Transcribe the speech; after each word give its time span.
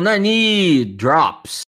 Nani 0.00 0.84
Drops. 0.84 1.62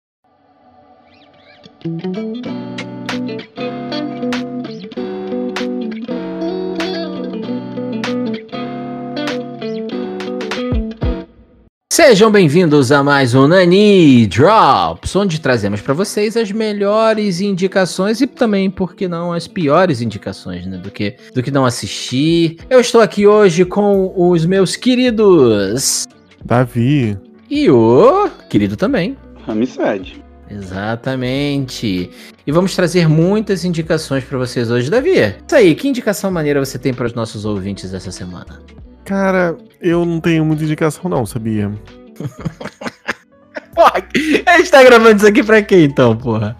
Sejam 11.89 12.29
bem-vindos 12.29 12.91
a 12.91 13.01
mais 13.01 13.33
um 13.33 13.47
Nani 13.47 14.27
Drops, 14.27 15.15
onde 15.15 15.39
trazemos 15.39 15.79
para 15.79 15.93
vocês 15.93 16.35
as 16.35 16.51
melhores 16.51 17.39
indicações 17.39 18.19
e 18.19 18.27
também, 18.27 18.69
por 18.69 18.93
que 18.93 19.07
não, 19.07 19.31
as 19.31 19.47
piores 19.47 20.01
indicações, 20.01 20.65
né, 20.65 20.75
do 20.75 20.91
que 20.91 21.15
do 21.33 21.41
que 21.41 21.49
não 21.49 21.65
assistir. 21.65 22.57
Eu 22.69 22.81
estou 22.81 22.99
aqui 22.99 23.25
hoje 23.25 23.63
com 23.63 24.13
os 24.17 24.45
meus 24.45 24.75
queridos 24.75 26.05
Davi. 26.43 27.17
E 27.49 27.69
o 27.69 28.29
querido 28.49 28.75
também. 28.75 29.17
Ramsed. 29.45 30.23
Exatamente. 30.49 32.09
E 32.45 32.51
vamos 32.51 32.75
trazer 32.75 33.07
muitas 33.07 33.65
indicações 33.65 34.23
para 34.23 34.37
vocês 34.37 34.71
hoje, 34.71 34.89
Davi. 34.89 35.17
Isso 35.17 35.55
aí, 35.55 35.75
que 35.75 35.87
indicação 35.87 36.31
maneira 36.31 36.63
você 36.63 36.79
tem 36.79 36.93
para 36.93 37.05
os 37.05 37.13
nossos 37.13 37.45
ouvintes 37.45 37.93
essa 37.93 38.11
semana? 38.11 38.59
Cara, 39.03 39.57
eu 39.81 40.05
não 40.05 40.19
tenho 40.19 40.43
muita 40.45 40.63
indicação 40.63 41.09
não, 41.09 41.25
sabia? 41.25 41.71
porra, 43.73 44.03
a 44.45 44.57
gente 44.57 44.71
tá 44.71 44.83
gravando 44.83 45.17
isso 45.17 45.27
aqui 45.27 45.43
pra 45.43 45.61
quê 45.61 45.83
então, 45.83 46.17
porra? 46.17 46.57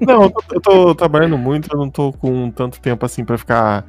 Não, 0.00 0.24
eu 0.24 0.30
tô, 0.30 0.42
eu 0.52 0.60
tô 0.60 0.94
trabalhando 0.94 1.38
muito, 1.38 1.68
eu 1.72 1.78
não 1.78 1.88
tô 1.88 2.12
com 2.12 2.50
tanto 2.50 2.80
tempo 2.80 3.06
assim 3.06 3.24
para 3.24 3.38
ficar 3.38 3.86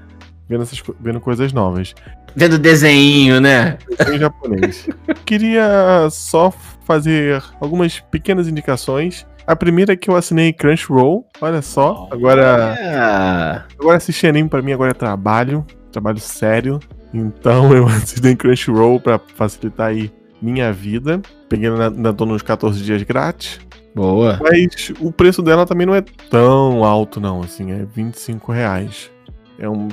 vendo, 0.51 0.63
essas, 0.63 0.83
vendo 0.99 1.21
coisas 1.21 1.53
novas. 1.53 1.95
Vendo 2.35 2.59
desenho, 2.59 3.39
né? 3.39 3.77
Em 4.13 4.19
japonês. 4.19 4.87
Queria 5.25 6.09
só 6.11 6.51
fazer 6.85 7.41
algumas 7.59 7.99
pequenas 7.99 8.47
indicações. 8.47 9.25
A 9.47 9.55
primeira 9.55 9.93
é 9.93 9.95
que 9.95 10.09
eu 10.09 10.15
assinei 10.15 10.51
Crunchyroll, 10.53 11.25
olha 11.39 11.61
só. 11.61 12.07
Agora, 12.11 13.65
agora 13.79 13.97
assistir 13.97 14.27
anime 14.27 14.49
pra 14.49 14.61
mim 14.61 14.73
agora 14.73 14.91
é 14.91 14.93
trabalho, 14.93 15.65
trabalho 15.91 16.19
sério. 16.19 16.79
Então 17.13 17.71
eu 17.75 17.87
assinei 17.87 18.35
Crunchyroll 18.35 18.99
pra 18.99 19.19
facilitar 19.35 19.87
aí 19.87 20.11
minha 20.41 20.71
vida. 20.71 21.21
Peguei 21.49 21.69
na, 21.69 21.89
na 21.89 22.13
tô 22.13 22.25
nos 22.25 22.41
14 22.41 22.81
dias 22.83 23.01
grátis. 23.03 23.59
boa. 23.95 24.39
Mas 24.41 24.91
o 24.99 25.11
preço 25.11 25.41
dela 25.41 25.65
também 25.65 25.87
não 25.87 25.95
é 25.95 26.03
tão 26.29 26.83
alto, 26.83 27.19
não, 27.19 27.41
assim, 27.41 27.71
é 27.71 27.85
25 27.85 28.51
reais. 28.51 29.09
É 29.59 29.69
um, 29.69 29.87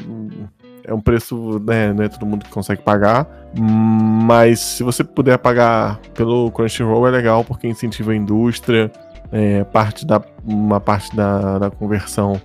é 0.85 0.95
um 0.95 1.01
preço, 1.01 1.61
né, 1.67 1.93
não 1.93 2.03
é 2.03 2.09
todo 2.09 2.25
mundo 2.25 2.45
que 2.45 2.51
consegue 2.51 2.83
pagar, 2.83 3.27
mas 3.59 4.59
se 4.59 4.83
você 4.83 5.05
puder 5.05 5.37
pagar 5.39 6.01
pelo 6.15 6.51
Crunchyroll 6.51 7.07
é 7.07 7.11
legal, 7.11 7.45
porque 7.45 7.69
incentiva 7.69 8.13
a 8.13 8.17
indústria, 8.17 8.91
é, 9.31 9.65
parte 9.65 10.07
da, 10.07 10.23
uma 10.45 10.81
parte 10.81 11.15
da, 11.15 11.59
da 11.59 11.71
conversão 11.71 12.41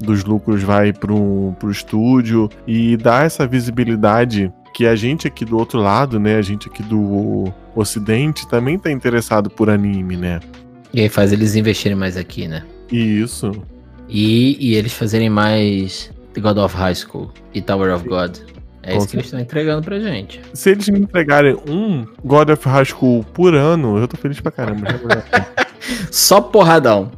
dos 0.00 0.24
lucros 0.24 0.62
vai 0.62 0.92
pro, 0.92 1.54
pro 1.58 1.70
estúdio 1.70 2.48
e 2.66 2.96
dá 2.96 3.22
essa 3.22 3.46
visibilidade 3.46 4.52
que 4.74 4.86
a 4.86 4.96
gente 4.96 5.28
aqui 5.28 5.44
do 5.44 5.56
outro 5.56 5.78
lado, 5.78 6.18
né, 6.18 6.36
a 6.36 6.42
gente 6.42 6.68
aqui 6.68 6.82
do 6.82 7.44
ocidente 7.76 8.48
também 8.48 8.76
tá 8.76 8.90
interessado 8.90 9.48
por 9.48 9.70
anime, 9.70 10.16
né? 10.16 10.40
E 10.92 11.00
aí 11.00 11.08
faz 11.08 11.32
eles 11.32 11.54
investirem 11.54 11.96
mais 11.96 12.16
aqui, 12.16 12.48
né? 12.48 12.64
Isso, 12.90 13.52
E, 14.08 14.56
e 14.60 14.74
eles 14.74 14.92
fazerem 14.92 15.30
mais 15.30 16.12
The 16.34 16.40
God 16.40 16.58
of 16.58 16.76
High 16.76 16.94
School 16.94 17.30
e 17.54 17.62
Tower 17.62 17.94
of 17.94 18.06
God. 18.08 18.36
É 18.82 18.92
Com 18.92 18.98
isso 18.98 19.08
que 19.08 19.16
eles 19.16 19.26
estão 19.26 19.40
entregando 19.40 19.82
pra 19.82 19.98
gente. 19.98 20.42
Se 20.52 20.70
eles 20.70 20.86
me 20.90 20.98
entregarem 21.00 21.56
um 21.66 22.04
God 22.22 22.50
of 22.50 22.68
High 22.68 22.84
School 22.84 23.24
por 23.32 23.54
ano, 23.54 23.96
eu 23.96 24.06
tô 24.06 24.16
feliz 24.18 24.38
pra 24.40 24.52
caramba. 24.52 24.88
Só 26.12 26.40
porradão. 26.40 27.10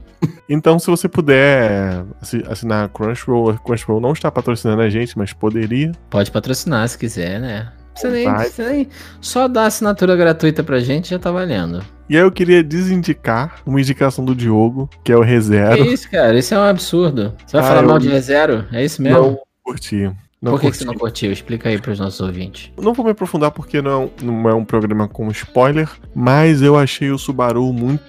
então, 0.48 0.78
se 0.78 0.86
você 0.86 1.08
puder 1.08 2.04
assi- 2.20 2.44
assinar 2.48 2.88
Crunchyroll, 2.90 3.54
Crunchyroll 3.58 4.00
não 4.00 4.12
está 4.12 4.30
patrocinando 4.30 4.82
a 4.82 4.88
gente, 4.88 5.16
mas 5.18 5.32
poderia. 5.32 5.90
Pode 6.08 6.30
patrocinar 6.30 6.88
se 6.88 6.96
quiser, 6.98 7.40
né? 7.40 7.68
Nem, 8.04 8.32
precisa 8.34 8.68
nem- 8.70 8.88
Só 9.20 9.48
dar 9.48 9.66
assinatura 9.66 10.14
gratuita 10.16 10.62
pra 10.62 10.78
gente 10.80 11.10
já 11.10 11.18
tá 11.18 11.30
valendo. 11.30 11.82
E 12.08 12.16
aí 12.16 12.22
eu 12.22 12.30
queria 12.30 12.62
desindicar 12.62 13.56
uma 13.66 13.80
indicação 13.80 14.24
do 14.24 14.34
Diogo, 14.34 14.88
que 15.02 15.10
é 15.10 15.16
o 15.16 15.22
Que 15.22 15.26
ReZero. 15.26 15.84
isso, 15.86 16.08
cara? 16.10 16.38
Isso 16.38 16.54
é 16.54 16.58
um 16.58 16.62
absurdo. 16.62 17.34
Você 17.44 17.56
vai 17.56 17.64
Ah, 17.64 17.68
falar 17.68 17.82
eu- 17.82 17.88
mal 17.88 17.98
de 17.98 18.08
ReZero? 18.08 18.64
É 18.72 18.84
isso 18.84 19.02
mesmo? 19.02 19.18
Não 19.20 19.38
curti. 19.64 20.10
Não 20.40 20.52
Por 20.52 20.60
que, 20.60 20.70
que 20.70 20.76
você 20.76 20.84
não 20.84 20.94
curtiu? 20.94 21.32
Explica 21.32 21.68
aí 21.68 21.80
pros 21.80 21.98
nossos 21.98 22.20
ouvintes. 22.20 22.70
Não 22.80 22.92
vou 22.92 23.04
me 23.04 23.10
aprofundar 23.10 23.50
porque 23.50 23.80
não 23.82 23.90
é, 23.90 23.96
um, 23.96 24.10
não 24.22 24.48
é 24.50 24.54
um 24.54 24.64
programa 24.64 25.08
com 25.08 25.28
spoiler, 25.30 25.88
mas 26.14 26.60
eu 26.62 26.76
achei 26.78 27.10
o 27.10 27.18
Subaru 27.18 27.72
muito 27.72 28.04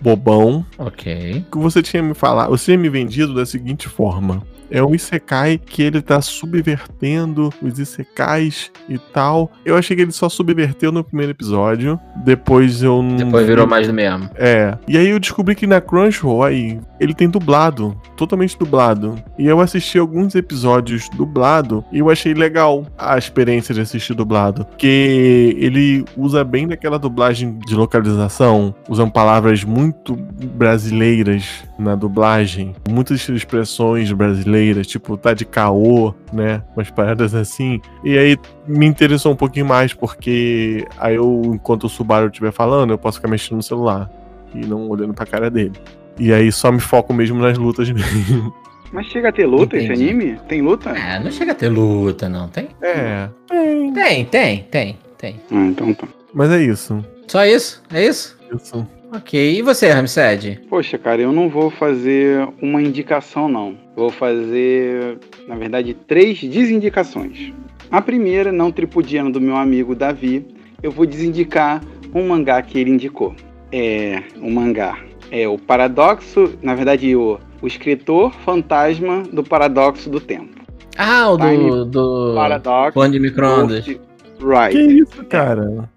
bobão. 0.00 0.64
Ok. 0.78 1.44
que 1.50 1.58
você 1.58 1.82
tinha 1.82 2.02
me 2.02 2.12
falado, 2.14 2.50
você 2.50 2.66
tinha 2.66 2.78
me 2.78 2.88
vendido 2.90 3.34
da 3.34 3.46
seguinte 3.46 3.88
forma. 3.88 4.42
É 4.72 4.82
um 4.82 4.94
Isekai 4.94 5.58
que 5.58 5.82
ele 5.82 6.00
tá 6.00 6.22
subvertendo 6.22 7.52
os 7.60 7.78
Isekais 7.78 8.70
e 8.88 8.96
tal. 8.96 9.52
Eu 9.66 9.76
achei 9.76 9.94
que 9.94 10.00
ele 10.00 10.12
só 10.12 10.30
subverteu 10.30 10.90
no 10.90 11.04
primeiro 11.04 11.32
episódio. 11.32 12.00
Depois 12.24 12.82
eu 12.82 13.02
não. 13.02 13.16
Depois 13.16 13.46
virou 13.46 13.66
mais 13.66 13.86
do 13.86 13.92
mesmo. 13.92 14.30
É. 14.34 14.78
E 14.88 14.96
aí 14.96 15.10
eu 15.10 15.20
descobri 15.20 15.54
que 15.54 15.66
na 15.66 15.78
Crunchyroll 15.78 16.42
aí, 16.42 16.80
ele 16.98 17.12
tem 17.12 17.28
dublado. 17.28 17.94
Totalmente 18.16 18.58
dublado. 18.58 19.22
E 19.38 19.46
eu 19.46 19.60
assisti 19.60 19.98
alguns 19.98 20.34
episódios 20.34 21.10
dublado 21.10 21.84
e 21.92 21.98
eu 21.98 22.08
achei 22.08 22.32
legal 22.32 22.86
a 22.96 23.18
experiência 23.18 23.74
de 23.74 23.82
assistir 23.82 24.14
dublado. 24.14 24.64
Porque 24.64 25.54
ele 25.58 26.02
usa 26.16 26.42
bem 26.42 26.66
daquela 26.66 26.98
dublagem 26.98 27.58
de 27.66 27.74
localização, 27.74 28.74
usando 28.88 29.12
palavras 29.12 29.64
muito 29.64 30.16
brasileiras 30.56 31.62
na 31.82 31.94
dublagem. 31.94 32.74
Muitas 32.88 33.28
expressões 33.28 34.10
brasileiras, 34.12 34.86
tipo 34.86 35.16
tá 35.16 35.34
de 35.34 35.44
caô, 35.44 36.14
né? 36.32 36.62
Umas 36.76 36.90
paradas 36.90 37.34
assim. 37.34 37.80
E 38.04 38.16
aí 38.16 38.38
me 38.66 38.86
interessou 38.86 39.32
um 39.32 39.36
pouquinho 39.36 39.66
mais, 39.66 39.92
porque 39.92 40.86
aí 40.98 41.16
eu, 41.16 41.42
enquanto 41.46 41.84
o 41.84 41.88
Subaru 41.88 42.26
estiver 42.28 42.52
falando, 42.52 42.92
eu 42.92 42.98
posso 42.98 43.18
ficar 43.18 43.28
mexendo 43.28 43.56
no 43.56 43.62
celular 43.62 44.10
e 44.54 44.64
não 44.64 44.88
olhando 44.88 45.12
pra 45.14 45.26
cara 45.26 45.50
dele. 45.50 45.72
E 46.18 46.32
aí 46.32 46.50
só 46.52 46.70
me 46.70 46.80
foco 46.80 47.12
mesmo 47.12 47.40
nas 47.40 47.58
lutas 47.58 47.88
mesmo. 47.92 48.54
Mas 48.92 49.06
chega 49.06 49.30
a 49.30 49.32
ter 49.32 49.46
luta 49.46 49.76
esse 49.76 49.86
Entendi. 49.86 50.10
anime? 50.10 50.38
Tem 50.46 50.60
luta? 50.60 50.90
Ah, 50.90 51.18
não 51.18 51.30
chega 51.30 51.52
a 51.52 51.54
ter 51.54 51.70
luta, 51.70 52.28
não. 52.28 52.48
Tem? 52.48 52.68
É, 52.82 53.28
tem. 53.48 53.92
Tem, 53.92 54.24
tem, 54.26 54.62
tem, 54.70 54.98
tem. 55.16 55.40
Ah, 55.50 55.66
então 55.66 55.94
tá. 55.94 56.06
Mas 56.34 56.50
é 56.50 56.62
isso. 56.62 57.02
Só 57.26 57.44
isso? 57.46 57.82
É 57.90 58.04
isso? 58.06 58.38
Isso. 58.54 58.86
Ok. 59.12 59.58
E 59.58 59.60
você, 59.60 59.90
Ramsed? 59.90 60.60
Poxa, 60.70 60.96
cara, 60.96 61.20
eu 61.20 61.32
não 61.32 61.48
vou 61.48 61.70
fazer 61.70 62.48
uma 62.62 62.80
indicação, 62.80 63.46
não. 63.46 63.76
Vou 63.94 64.10
fazer, 64.10 65.18
na 65.46 65.54
verdade, 65.54 65.92
três 65.92 66.42
desindicações. 66.42 67.52
A 67.90 68.00
primeira, 68.00 68.50
não 68.50 68.72
tripudiando 68.72 69.32
do 69.32 69.40
meu 69.40 69.54
amigo 69.56 69.94
Davi, 69.94 70.46
eu 70.82 70.90
vou 70.90 71.04
desindicar 71.04 71.82
um 72.14 72.26
mangá 72.28 72.62
que 72.62 72.78
ele 72.78 72.90
indicou. 72.90 73.34
É 73.70 74.22
um 74.40 74.50
mangá. 74.50 74.98
É 75.30 75.46
o 75.46 75.58
Paradoxo, 75.58 76.54
na 76.62 76.74
verdade, 76.74 77.14
o, 77.14 77.38
o 77.60 77.66
escritor 77.66 78.32
fantasma 78.44 79.22
do 79.30 79.44
Paradoxo 79.44 80.08
do 80.08 80.20
Tempo. 80.20 80.62
Ah, 80.96 81.30
o 81.30 81.36
do, 81.36 81.48
Time 81.48 81.84
do 81.86 82.32
Paradoxo. 82.34 82.94
Pão 82.94 83.10
de 83.10 83.20
micro-ondas. 83.20 83.84
Que 83.84 84.00
Right. 84.42 84.76
isso, 84.98 85.24
cara? 85.26 85.88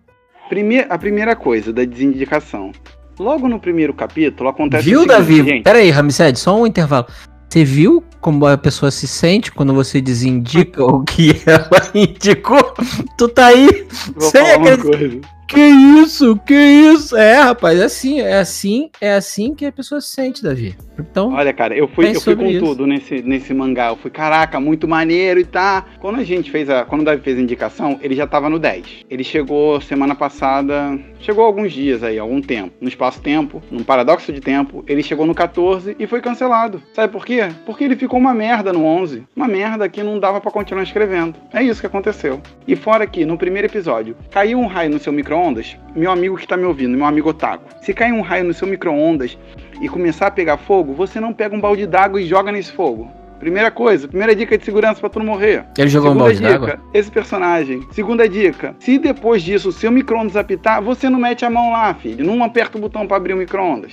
Primeir, 0.49 0.85
a 0.89 0.97
primeira 0.97 1.35
coisa 1.35 1.73
da 1.73 1.83
desindicação. 1.83 2.71
Logo 3.19 3.47
no 3.47 3.59
primeiro 3.59 3.93
capítulo 3.93 4.49
acontece 4.49 4.83
Viu, 4.83 5.05
Davi? 5.05 5.43
gente. 5.43 5.63
Pera 5.63 5.79
aí, 5.79 5.89
Ramsed, 5.89 6.37
só 6.37 6.59
um 6.59 6.67
intervalo. 6.67 7.05
Você 7.47 7.63
viu 7.63 8.03
como 8.19 8.45
a 8.45 8.57
pessoa 8.57 8.91
se 8.91 9.07
sente 9.07 9.51
quando 9.51 9.73
você 9.73 10.01
desindica 10.01 10.83
o 10.83 11.03
que 11.03 11.41
ela 11.47 11.69
indicou? 11.93 12.73
Tu 13.17 13.29
tá 13.29 13.47
aí 13.47 13.87
Vou 14.13 14.29
sem 14.29 14.51
acreditar. 14.51 15.34
Que 15.55 15.61
isso? 15.61 16.35
Que 16.45 16.53
isso? 16.53 17.15
É, 17.15 17.39
rapaz, 17.39 17.79
é 17.79 17.85
assim, 17.85 18.19
é 18.19 18.37
assim, 18.39 18.89
é 18.99 19.13
assim 19.13 19.55
que 19.55 19.65
a 19.65 19.71
pessoa 19.71 20.01
se 20.01 20.09
sente, 20.09 20.43
Davi. 20.43 20.75
Então, 20.99 21.33
Olha, 21.33 21.53
cara, 21.53 21.75
eu 21.75 21.87
fui, 21.87 22.09
eu 22.09 22.21
fui 22.21 22.35
com 22.35 22.45
isso. 22.45 22.65
tudo 22.65 22.87
nesse, 22.87 23.21
nesse 23.21 23.53
mangá. 23.53 23.87
Eu 23.87 23.95
fui, 23.97 24.09
caraca, 24.11 24.59
muito 24.59 24.87
maneiro 24.87 25.39
e 25.39 25.45
tá. 25.45 25.85
Quando 25.99 26.19
a 26.19 26.23
gente 26.23 26.51
fez 26.51 26.69
a. 26.69 26.85
Quando 26.85 27.01
o 27.01 27.05
Davi 27.05 27.21
fez 27.21 27.37
a 27.37 27.41
indicação, 27.41 27.99
ele 28.01 28.15
já 28.15 28.25
tava 28.27 28.49
no 28.49 28.59
10. 28.59 29.05
Ele 29.09 29.23
chegou 29.23 29.79
semana 29.81 30.15
passada. 30.15 30.97
Chegou 31.19 31.43
alguns 31.43 31.73
dias 31.73 32.03
aí, 32.03 32.19
algum 32.19 32.41
tempo. 32.41 32.71
No 32.79 32.87
espaço-tempo, 32.87 33.61
num 33.71 33.83
paradoxo 33.83 34.31
de 34.31 34.39
tempo. 34.39 34.83
Ele 34.87 35.01
chegou 35.01 35.25
no 35.25 35.33
14 35.33 35.95
e 35.99 36.05
foi 36.07 36.21
cancelado. 36.21 36.81
Sabe 36.93 37.11
por 37.11 37.25
quê? 37.25 37.49
Porque 37.65 37.83
ele 37.83 37.95
ficou 37.95 38.19
uma 38.19 38.33
merda 38.33 38.71
no 38.71 38.85
11. 38.85 39.23
Uma 39.35 39.47
merda 39.47 39.89
que 39.89 40.03
não 40.03 40.19
dava 40.19 40.39
pra 40.39 40.51
continuar 40.51 40.83
escrevendo. 40.83 41.35
É 41.53 41.63
isso 41.63 41.81
que 41.81 41.87
aconteceu. 41.87 42.41
E 42.67 42.75
fora 42.75 43.07
que, 43.07 43.25
no 43.25 43.37
primeiro 43.37 43.67
episódio, 43.67 44.15
caiu 44.31 44.59
um 44.59 44.67
raio 44.67 44.91
no 44.91 44.99
seu 44.99 45.11
micro-ondas. 45.45 45.77
Meu 45.95 46.11
amigo 46.11 46.37
que 46.37 46.47
tá 46.47 46.57
me 46.57 46.65
ouvindo, 46.65 46.97
meu 46.97 47.05
amigo 47.05 47.29
Otaku. 47.29 47.63
Se 47.81 47.93
cair 47.93 48.11
um 48.11 48.21
raio 48.21 48.43
no 48.45 48.53
seu 48.53 48.67
micro-ondas 48.67 49.37
e 49.81 49.87
começar 49.87 50.27
a 50.27 50.31
pegar 50.31 50.57
fogo, 50.57 50.93
você 50.93 51.19
não 51.19 51.33
pega 51.33 51.55
um 51.55 51.59
balde 51.59 51.85
d'água 51.85 52.19
e 52.21 52.25
joga 52.25 52.51
nesse 52.51 52.71
fogo. 52.71 53.09
Primeira 53.39 53.69
coisa, 53.69 54.07
primeira 54.07 54.35
dica 54.35 54.57
de 54.57 54.63
segurança 54.63 54.99
pra 54.99 55.09
tu 55.09 55.19
não 55.19 55.25
morrer. 55.25 55.65
Ele 55.77 55.89
jogou 55.89 56.11
um 56.11 56.13
Segunda 56.13 56.23
balde 56.25 56.37
dica, 56.39 56.59
d'água? 56.75 56.79
esse 56.93 57.11
personagem. 57.11 57.87
Segunda 57.91 58.27
dica, 58.27 58.75
se 58.79 58.97
depois 58.97 59.43
disso 59.43 59.69
o 59.69 59.73
seu 59.73 59.91
micro-ondas 59.91 60.35
apitar, 60.35 60.81
você 60.81 61.09
não 61.09 61.19
mete 61.19 61.45
a 61.45 61.49
mão 61.49 61.71
lá, 61.71 61.93
filho. 61.93 62.25
Não 62.25 62.43
aperta 62.43 62.77
o 62.77 62.81
botão 62.81 63.05
pra 63.05 63.17
abrir 63.17 63.33
o 63.33 63.37
micro-ondas. 63.37 63.91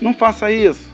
Não 0.00 0.14
faça 0.14 0.50
isso. 0.52 0.88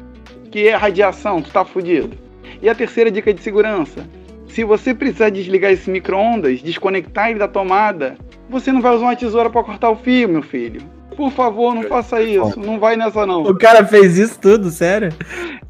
Que 0.50 0.68
é 0.68 0.76
radiação, 0.76 1.42
tu 1.42 1.50
tá 1.50 1.64
fudido. 1.64 2.16
E 2.62 2.68
a 2.68 2.74
terceira 2.74 3.10
dica 3.10 3.34
de 3.34 3.42
segurança, 3.42 4.08
se 4.48 4.64
você 4.64 4.94
precisar 4.94 5.28
desligar 5.28 5.70
esse 5.72 5.90
micro-ondas, 5.90 6.62
desconectar 6.62 7.30
ele 7.30 7.38
da 7.38 7.48
tomada, 7.48 8.16
você 8.48 8.72
não 8.72 8.80
vai 8.80 8.94
usar 8.94 9.06
uma 9.06 9.16
tesoura 9.16 9.50
pra 9.50 9.62
cortar 9.62 9.90
o 9.90 9.96
fio, 9.96 10.28
meu 10.28 10.42
filho. 10.42 10.80
Por 11.16 11.32
favor, 11.32 11.74
não 11.74 11.84
faça 11.84 12.20
isso. 12.20 12.60
Não 12.60 12.78
vai 12.78 12.94
nessa 12.94 13.24
não. 13.24 13.42
O 13.42 13.56
cara 13.56 13.84
fez 13.86 14.18
isso 14.18 14.38
tudo, 14.38 14.70
sério? 14.70 15.08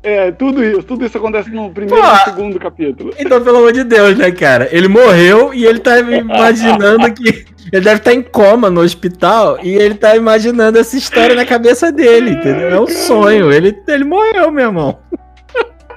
É, 0.03 0.33
tudo 0.33 0.63
isso. 0.63 0.83
Tudo 0.83 1.07
isso 1.07 1.17
acontece 1.17 1.51
no 1.51 1.71
primeiro 1.71 2.03
Pô. 2.03 2.09
e 2.09 2.13
no 2.13 2.25
segundo 2.25 2.59
capítulo. 2.59 3.15
Então, 3.17 3.41
pelo 3.41 3.59
amor 3.59 3.73
de 3.73 3.85
Deus, 3.85 4.19
né, 4.19 4.33
cara? 4.33 4.69
Ele 4.73 4.89
morreu 4.89 5.55
e 5.55 5.65
ele 5.65 5.79
tá 5.79 5.99
imaginando 6.01 7.13
que. 7.15 7.47
Ele 7.73 7.85
deve 7.85 7.97
estar 7.97 8.13
em 8.13 8.23
coma 8.23 8.71
no 8.71 8.81
hospital 8.81 9.59
e 9.63 9.75
ele 9.75 9.95
tá 9.95 10.17
imaginando 10.17 10.79
essa 10.79 10.97
história 10.97 11.35
na 11.35 11.45
cabeça 11.45 11.91
dele, 11.91 12.31
entendeu? 12.31 12.69
É 12.69 12.81
um 12.81 12.87
sonho. 12.87 13.53
Ele, 13.53 13.77
ele 13.89 14.05
morreu, 14.05 14.51
meu 14.53 14.67
irmão. 14.67 14.99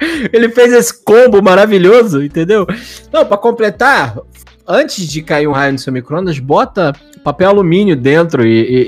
Ele 0.32 0.48
fez 0.50 0.72
esse 0.72 1.04
combo 1.04 1.42
maravilhoso, 1.42 2.24
entendeu? 2.24 2.66
Não, 3.12 3.26
pra 3.26 3.38
completar, 3.38 4.18
antes 4.70 5.08
de 5.08 5.22
cair 5.24 5.48
um 5.48 5.52
raio 5.52 5.74
no 5.74 5.80
seu 5.80 5.92
micro-ondas, 5.92 6.38
bota 6.40 6.94
papel 7.24 7.50
alumínio 7.50 7.96
dentro 7.96 8.46
e, 8.46 8.88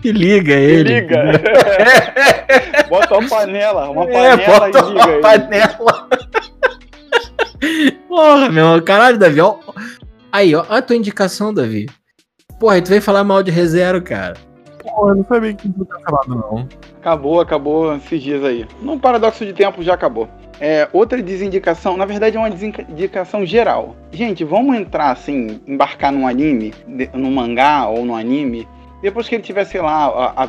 e 0.08 0.12
liga 0.12 0.54
ele. 0.54 1.00
Liga. 1.00 1.24
bota 2.88 3.18
uma 3.18 3.28
panela, 3.28 3.90
uma 3.90 4.04
É, 4.04 4.36
panela 4.36 4.60
bota 4.60 4.78
e 4.78 4.82
liga 4.82 4.90
uma 5.06 5.12
ele. 5.12 5.20
panela. 5.22 6.08
Porra, 8.08 8.48
meu. 8.50 8.82
Caralho, 8.82 9.18
Davi. 9.18 9.40
Ó. 9.40 9.56
Aí, 10.32 10.54
ó. 10.54 10.64
A 10.68 10.80
tua 10.80 10.96
indicação, 10.96 11.52
Davi. 11.52 11.86
Porra, 12.60 12.74
aí 12.74 12.82
tu 12.82 12.88
veio 12.88 13.02
falar 13.02 13.24
mal 13.24 13.42
de 13.42 13.50
ReZero, 13.50 14.00
cara. 14.02 14.34
Eu 14.84 15.14
não 15.14 15.24
sabia 15.26 15.54
que 15.54 15.68
não 15.68 15.84
tinha 15.84 15.96
acabado, 15.98 16.28
não. 16.28 16.68
Acabou, 17.00 17.40
acabou 17.40 17.94
esses 17.96 18.22
dias 18.22 18.42
aí. 18.44 18.66
Num 18.80 18.98
paradoxo 18.98 19.44
de 19.44 19.52
tempo 19.52 19.82
já 19.82 19.94
acabou. 19.94 20.28
É, 20.60 20.88
outra 20.92 21.22
desindicação, 21.22 21.96
na 21.96 22.04
verdade 22.04 22.36
é 22.36 22.40
uma 22.40 22.50
desindicação 22.50 23.46
geral. 23.46 23.94
Gente, 24.10 24.42
vamos 24.44 24.76
entrar 24.76 25.10
assim, 25.10 25.60
embarcar 25.66 26.10
num 26.10 26.26
anime, 26.26 26.74
num 27.14 27.30
mangá 27.30 27.86
ou 27.86 28.04
no 28.04 28.14
anime, 28.14 28.66
depois 29.00 29.28
que 29.28 29.36
ele 29.36 29.42
tiver, 29.42 29.64
sei 29.64 29.80
lá, 29.80 30.06
a, 30.06 30.44
a 30.44 30.48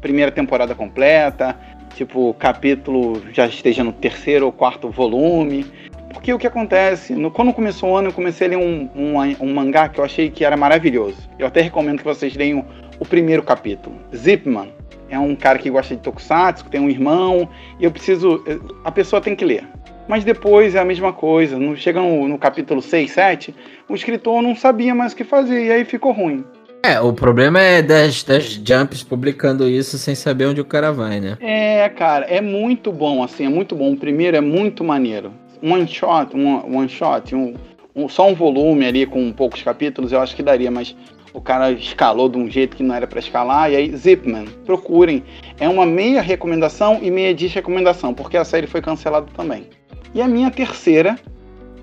primeira 0.00 0.30
temporada 0.30 0.74
completa, 0.74 1.56
tipo, 1.94 2.30
o 2.30 2.34
capítulo 2.34 3.20
já 3.32 3.46
esteja 3.46 3.82
no 3.82 3.92
terceiro 3.92 4.46
ou 4.46 4.52
quarto 4.52 4.88
volume. 4.90 5.66
Porque 6.12 6.32
o 6.32 6.38
que 6.38 6.46
acontece? 6.46 7.12
No- 7.14 7.30
quando 7.30 7.52
começou 7.52 7.90
o 7.90 7.96
ano, 7.96 8.08
eu 8.08 8.12
comecei 8.12 8.46
a 8.46 8.50
ler 8.50 8.56
um, 8.56 8.88
um, 8.94 9.16
um 9.40 9.54
mangá 9.54 9.88
que 9.88 9.98
eu 10.00 10.04
achei 10.04 10.30
que 10.30 10.44
era 10.44 10.56
maravilhoso. 10.56 11.28
Eu 11.38 11.46
até 11.46 11.60
recomendo 11.60 11.98
que 11.98 12.04
vocês 12.04 12.34
leiam 12.34 12.64
o 12.98 13.04
primeiro 13.04 13.42
capítulo. 13.42 13.96
Zipman. 14.14 14.72
É 15.10 15.18
um 15.18 15.34
cara 15.34 15.58
que 15.58 15.70
gosta 15.70 15.96
de 15.96 16.02
tokusatsu, 16.02 16.64
que 16.64 16.70
tem 16.70 16.80
um 16.80 16.90
irmão, 16.90 17.48
e 17.80 17.84
eu 17.84 17.90
preciso. 17.90 18.44
A 18.84 18.92
pessoa 18.92 19.22
tem 19.22 19.34
que 19.34 19.44
ler. 19.44 19.66
Mas 20.06 20.24
depois 20.24 20.74
é 20.74 20.78
a 20.78 20.84
mesma 20.84 21.12
coisa. 21.12 21.58
No, 21.58 21.76
chega 21.76 22.00
no, 22.00 22.28
no 22.28 22.38
capítulo 22.38 22.82
6, 22.82 23.10
7, 23.10 23.54
o 23.88 23.94
escritor 23.94 24.42
não 24.42 24.54
sabia 24.54 24.94
mais 24.94 25.12
o 25.12 25.16
que 25.16 25.24
fazer, 25.24 25.66
e 25.66 25.72
aí 25.72 25.84
ficou 25.84 26.12
ruim. 26.12 26.44
É, 26.82 27.00
o 27.00 27.12
problema 27.12 27.60
é 27.60 27.82
das, 27.82 28.22
das 28.22 28.44
Jumps 28.44 29.02
publicando 29.02 29.68
isso 29.68 29.98
sem 29.98 30.14
saber 30.14 30.46
onde 30.46 30.60
o 30.60 30.64
cara 30.64 30.92
vai, 30.92 31.20
né? 31.20 31.36
É, 31.40 31.88
cara, 31.88 32.24
é 32.26 32.40
muito 32.40 32.92
bom, 32.92 33.22
assim, 33.22 33.46
é 33.46 33.48
muito 33.48 33.74
bom. 33.74 33.92
O 33.92 33.96
primeiro 33.96 34.36
é 34.36 34.40
muito 34.40 34.84
maneiro. 34.84 35.32
One 35.62 35.88
shot, 35.88 36.36
um 36.36 36.76
one 36.76 36.88
shot, 36.88 37.34
um, 37.34 37.54
um- 38.04 38.08
só 38.08 38.28
um 38.28 38.34
volume 38.34 38.86
ali 38.86 39.06
com 39.06 39.32
poucos 39.32 39.62
capítulos, 39.62 40.12
eu 40.12 40.20
acho 40.20 40.34
que 40.36 40.42
daria, 40.42 40.70
mas 40.70 40.94
o 41.32 41.40
cara 41.40 41.70
escalou 41.72 42.28
de 42.28 42.38
um 42.38 42.48
jeito 42.50 42.76
que 42.76 42.82
não 42.82 42.94
era 42.94 43.06
pra 43.06 43.18
escalar, 43.18 43.70
e 43.70 43.76
aí 43.76 43.96
Zipman, 43.96 44.46
procurem. 44.64 45.22
É 45.60 45.68
uma 45.68 45.84
meia 45.84 46.22
recomendação 46.22 47.00
e 47.02 47.10
meia 47.10 47.34
desrecomendação, 47.34 48.14
porque 48.14 48.36
a 48.36 48.44
série 48.44 48.66
foi 48.66 48.80
cancelada 48.80 49.26
também. 49.36 49.66
E 50.14 50.22
a 50.22 50.28
minha 50.28 50.50
terceira 50.50 51.18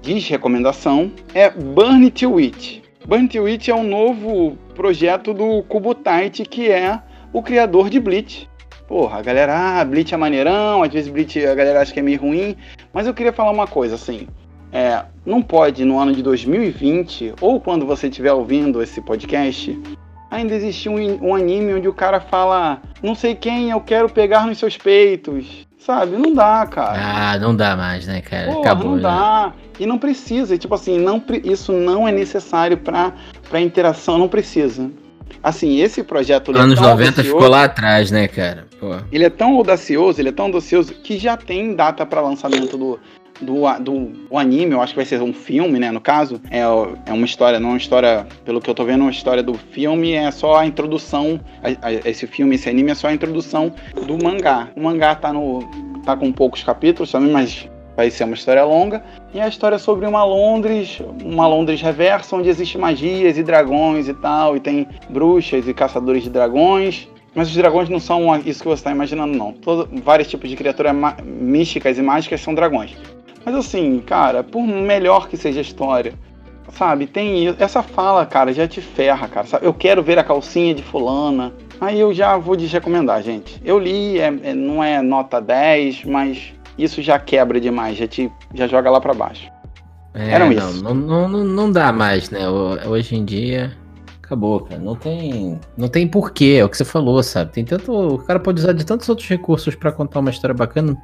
desrecomendação 0.02 1.12
é 1.34 1.50
Burn 1.50 2.10
to 2.12 2.32
Witch. 2.34 2.80
Burn 3.08 3.28
to 3.28 3.44
Witch 3.44 3.68
é 3.68 3.76
um 3.76 3.84
novo 3.84 4.58
projeto 4.74 5.34
do 5.34 5.64
Kubutite, 5.64 6.44
que 6.44 6.70
é 6.70 7.00
o 7.32 7.42
criador 7.42 7.90
de 7.90 8.00
Bleach. 8.00 8.50
Porra, 8.88 9.20
a 9.20 9.22
galera, 9.22 9.80
ah, 9.80 9.86
Bleach 9.86 10.14
é 10.14 10.18
maneirão, 10.18 10.84
às 10.84 10.92
vezes 10.92 11.10
Bleach 11.12 11.44
a 11.46 11.56
galera 11.56 11.82
acha 11.82 11.92
que 11.94 12.00
é 12.00 12.04
meio 12.04 12.20
ruim, 12.20 12.56
mas 12.94 13.08
eu 13.08 13.14
queria 13.14 13.34
falar 13.34 13.52
uma 13.52 13.68
coisa 13.68 13.96
assim. 13.96 14.28
É, 14.76 15.06
não 15.26 15.42
pode 15.42 15.86
no 15.86 15.98
ano 15.98 16.14
de 16.14 16.22
2020, 16.22 17.36
ou 17.40 17.62
quando 17.62 17.86
você 17.86 18.10
estiver 18.10 18.34
ouvindo 18.34 18.84
esse 18.84 19.00
podcast, 19.00 19.82
ainda 20.30 20.54
existir 20.54 20.90
um, 20.90 21.30
um 21.30 21.34
anime 21.34 21.76
onde 21.76 21.88
o 21.88 21.94
cara 21.94 22.20
fala, 22.20 22.82
não 23.02 23.16
sei 23.16 23.36
quem 23.36 23.70
eu 23.72 23.80
quero 23.80 24.10
pegar 24.10 24.46
nos 24.46 24.58
seus 24.58 24.76
peitos. 24.76 25.66
Sabe? 25.80 26.18
Não 26.18 26.34
dá, 26.34 26.66
cara. 26.66 26.98
Ah, 27.00 27.40
não 27.40 27.56
dá 27.56 27.78
mais, 27.78 28.06
né, 28.08 28.20
cara? 28.20 28.48
Porra, 28.48 28.60
Acabou. 28.60 28.86
não 28.88 28.96
né? 28.96 29.02
dá. 29.04 29.54
E 29.80 29.86
não 29.86 30.00
precisa. 30.00 30.58
Tipo 30.58 30.74
assim, 30.74 31.00
não, 31.00 31.24
isso 31.44 31.72
não 31.72 32.08
é 32.08 32.12
necessário 32.12 32.76
pra, 32.76 33.14
pra 33.48 33.62
interação, 33.62 34.18
não 34.18 34.28
precisa. 34.28 34.90
Assim, 35.44 35.80
esse 35.80 36.04
projeto... 36.04 36.52
é 36.56 36.60
Anos 36.60 36.76
tão 36.80 36.90
90 36.90 37.10
audacioso- 37.10 37.30
ficou 37.38 37.48
lá 37.50 37.64
atrás, 37.66 38.12
né, 38.12 38.28
cara? 38.28 38.66
Pô. 38.80 38.96
ele 39.12 39.24
é 39.24 39.30
tão 39.30 39.56
audacioso, 39.56 40.20
ele 40.20 40.30
é 40.30 40.32
tão 40.32 40.46
audacioso 40.46 40.94
que 40.94 41.18
já 41.18 41.38
tem 41.38 41.76
data 41.76 42.06
para 42.06 42.20
lançamento 42.22 42.78
do, 42.78 43.00
do, 43.42 43.62
do 43.80 44.12
o 44.30 44.38
anime, 44.40 44.72
eu 44.74 44.82
acho 44.82 44.94
que 44.94 44.98
vai 44.98 45.06
ser 45.06 45.22
um 45.22 45.34
filme, 45.34 45.80
né? 45.80 45.92
No 45.92 46.02
caso, 46.02 46.42
é, 46.50 46.62
é 46.62 47.14
uma 47.14 47.26
história, 47.26 47.60
não 47.60 47.70
uma 47.70 47.78
história, 47.78 48.26
pelo 48.44 48.60
que 48.60 48.70
eu 48.70 48.74
tô 48.74 48.84
vendo, 48.86 49.02
uma 49.02 49.12
história 49.12 49.44
do 49.44 49.54
filme 49.54 50.14
é 50.14 50.32
só 50.32 50.58
a 50.58 50.66
introdução. 50.66 51.40
a- 51.64 51.88
a- 51.88 51.94
esse 52.10 52.26
filme, 52.28 52.56
esse 52.56 52.70
anime 52.70 52.92
é 52.92 52.96
só 52.96 53.08
a 53.08 53.14
introdução 53.14 53.74
do 54.08 54.18
mangá. 54.24 54.70
O 54.76 54.82
mangá 54.84 55.14
tá 55.16 55.32
no. 55.34 55.60
tá 56.06 56.16
com 56.16 56.32
poucos 56.32 56.64
capítulos 56.64 57.12
também, 57.12 57.32
mas 57.32 57.68
vai 57.96 58.10
ser 58.12 58.24
uma 58.26 58.34
história 58.34 58.64
longa. 58.64 59.04
E 59.34 59.40
é 59.40 59.44
a 59.44 59.48
história 59.48 59.78
sobre 59.78 60.06
uma 60.06 60.24
Londres, 60.24 61.02
uma 61.24 61.48
Londres 61.48 61.82
reversa, 61.82 62.36
onde 62.36 62.50
existe 62.50 62.78
magias 62.78 63.38
e 63.38 63.44
dragões 63.44 64.08
e 64.08 64.14
tal, 64.14 64.56
e 64.56 64.60
tem 64.60 64.88
bruxas 65.10 65.68
e 65.68 65.74
caçadores 65.74 66.24
de 66.24 66.30
dragões. 66.30 67.08
Mas 67.34 67.50
os 67.50 67.56
dragões 67.56 67.90
não 67.90 68.00
são 68.00 68.34
isso 68.46 68.62
que 68.62 68.68
você 68.68 68.80
está 68.80 68.92
imaginando, 68.92 69.38
não. 69.38 69.52
Todo, 69.52 69.90
vários 70.02 70.30
tipos 70.30 70.50
de 70.50 70.56
criaturas 70.56 70.96
místicas 71.24 71.98
e 71.98 72.02
mágicas 72.02 72.40
são 72.40 72.54
dragões. 72.54 72.96
Mas 73.44 73.54
assim, 73.56 74.02
cara, 74.06 74.42
por 74.44 74.66
melhor 74.66 75.28
que 75.28 75.36
seja 75.36 75.60
a 75.60 75.62
história, 75.62 76.14
sabe, 76.72 77.06
tem. 77.06 77.54
Essa 77.60 77.84
fala, 77.84 78.26
cara, 78.26 78.54
já 78.54 78.68
te 78.68 78.80
ferra, 78.82 79.28
cara. 79.28 79.46
sabe? 79.46 79.66
Eu 79.66 79.74
quero 79.74 80.02
ver 80.02 80.18
a 80.18 80.24
calcinha 80.24 80.74
de 80.74 80.82
fulana. 80.82 81.54
Aí 81.80 82.00
eu 82.00 82.14
já 82.14 82.38
vou 82.38 82.56
desrecomendar, 82.56 83.22
gente. 83.22 83.62
Eu 83.64 83.78
li, 83.78 84.18
é- 84.18 84.34
é- 84.44 84.54
não 84.54 84.82
é 84.82 85.02
nota 85.02 85.42
10, 85.42 86.06
mas 86.06 86.54
isso 86.78 87.02
já 87.02 87.18
quebra 87.20 87.60
demais, 87.60 87.98
já 87.98 88.08
te 88.08 88.32
já 88.54 88.68
joga 88.68 88.90
lá 88.90 89.00
pra 89.02 89.14
baixo. 89.14 89.50
É, 90.14 90.32
Eram 90.32 90.50
não, 90.50 90.70
isso. 90.70 90.84
Não, 90.84 90.94
não, 90.96 91.28
não, 91.44 91.72
dá 91.72 91.92
mais, 91.92 92.30
né? 92.30 92.48
Hoje 92.50 93.16
em 93.16 93.26
dia. 93.26 93.76
Acabou, 94.24 94.62
cara. 94.62 94.82
Não 94.82 94.96
tem, 94.96 95.60
não 95.78 95.88
tem 95.88 96.08
porquê, 96.08 96.58
é 96.60 96.66
o 96.66 96.70
que 96.70 96.78
você 96.78 96.86
falou, 96.86 97.22
sabe? 97.22 97.52
Tem 97.52 97.64
tanto, 97.66 97.92
o 97.92 98.18
cara 98.18 98.40
pode 98.40 98.60
usar 98.60 98.74
de 98.74 98.84
tantos 98.86 99.08
outros 99.08 99.28
recursos 99.28 99.76
pra 99.76 99.92
contar 99.92 100.20
uma 100.20 100.32
história 100.32 100.54
bacana. 100.56 100.98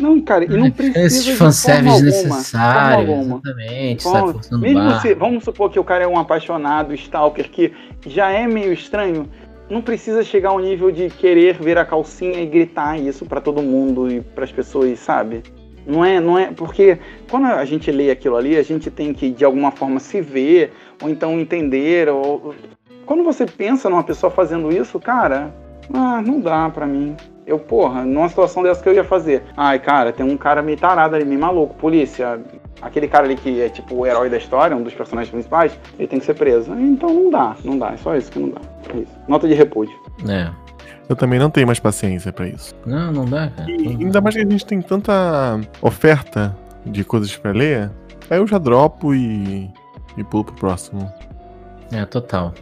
Não, 0.00 0.18
cara, 0.22 0.44
e 0.44 0.48
não 0.48 0.70
precisa 0.70 0.98
Esses 1.00 1.24
de 1.24 1.32
fanservice 1.36 2.02
necessários, 2.02 3.10
exatamente, 3.26 4.02
Forma- 4.02 4.42
sabe? 4.42 4.58
Mesmo 4.62 5.00
se, 5.00 5.14
vamos 5.14 5.44
supor 5.44 5.70
que 5.70 5.78
o 5.78 5.84
cara 5.84 6.04
é 6.04 6.08
um 6.08 6.18
apaixonado, 6.18 6.94
stalker, 6.94 7.50
que 7.50 7.74
já 8.06 8.30
é 8.30 8.46
meio 8.46 8.72
estranho, 8.72 9.28
não 9.70 9.80
precisa 9.80 10.22
chegar 10.22 10.50
ao 10.50 10.60
nível 10.60 10.90
de 10.90 11.08
querer 11.08 11.54
ver 11.54 11.78
a 11.78 11.84
calcinha 11.84 12.40
e 12.40 12.46
gritar 12.46 12.98
isso 12.98 13.24
pra 13.24 13.40
todo 13.40 13.62
mundo 13.62 14.10
e 14.10 14.20
pras 14.20 14.52
pessoas, 14.52 14.98
sabe? 14.98 15.42
Não 15.86 16.04
é, 16.04 16.20
não 16.20 16.38
é, 16.38 16.52
porque 16.52 16.98
quando 17.28 17.46
a 17.46 17.64
gente 17.64 17.90
lê 17.90 18.10
aquilo 18.10 18.36
ali, 18.36 18.56
a 18.56 18.62
gente 18.62 18.90
tem 18.90 19.12
que 19.12 19.30
de 19.30 19.44
alguma 19.44 19.70
forma 19.70 19.98
se 19.98 20.20
ver 20.20 20.72
ou 21.02 21.08
então 21.08 21.40
entender 21.40 22.08
ou 22.08 22.54
quando 23.04 23.24
você 23.24 23.46
pensa 23.46 23.90
numa 23.90 24.04
pessoa 24.04 24.30
fazendo 24.30 24.70
isso, 24.72 25.00
cara, 25.00 25.52
ah, 25.92 26.22
não 26.22 26.40
dá 26.40 26.70
pra 26.70 26.86
mim. 26.86 27.16
Eu, 27.46 27.58
porra, 27.58 28.04
numa 28.04 28.28
situação 28.28 28.62
dessa 28.62 28.82
que 28.82 28.88
eu 28.88 28.94
ia 28.94 29.04
fazer. 29.04 29.42
Ai, 29.56 29.78
cara, 29.78 30.12
tem 30.12 30.24
um 30.24 30.36
cara 30.36 30.62
meio 30.62 30.78
tarado 30.78 31.16
ali, 31.16 31.24
meio 31.24 31.40
maluco, 31.40 31.74
polícia. 31.74 32.40
Aquele 32.80 33.08
cara 33.08 33.24
ali 33.24 33.36
que 33.36 33.60
é 33.60 33.68
tipo 33.68 33.94
o 33.94 34.06
herói 34.06 34.28
da 34.28 34.36
história, 34.36 34.76
um 34.76 34.82
dos 34.82 34.94
personagens 34.94 35.30
principais, 35.30 35.78
ele 35.98 36.08
tem 36.08 36.18
que 36.18 36.26
ser 36.26 36.34
preso. 36.34 36.72
Então 36.74 37.12
não 37.12 37.30
dá, 37.30 37.56
não 37.64 37.78
dá, 37.78 37.92
é 37.92 37.96
só 37.96 38.16
isso 38.16 38.30
que 38.30 38.38
não 38.38 38.50
dá. 38.50 38.60
É 38.94 38.98
isso. 38.98 39.12
Nota 39.26 39.48
de 39.48 39.54
repúdio. 39.54 39.94
É. 40.28 40.50
Eu 41.08 41.16
também 41.16 41.38
não 41.38 41.50
tenho 41.50 41.66
mais 41.66 41.80
paciência 41.80 42.32
pra 42.32 42.46
isso. 42.46 42.74
Não, 42.86 43.12
não 43.12 43.24
dá, 43.24 43.50
cara. 43.50 43.70
E 43.70 43.88
ainda 43.88 44.20
mais 44.20 44.34
que 44.34 44.40
a 44.40 44.48
gente 44.48 44.64
tem 44.64 44.80
tanta 44.80 45.60
oferta 45.80 46.56
de 46.86 47.04
coisas 47.04 47.36
pra 47.36 47.50
ler, 47.50 47.90
aí 48.30 48.38
eu 48.38 48.46
já 48.46 48.58
dropo 48.58 49.14
e, 49.14 49.70
e 50.16 50.24
pulo 50.24 50.44
pro 50.44 50.54
próximo. 50.54 51.12
É, 51.92 52.04
total. 52.04 52.54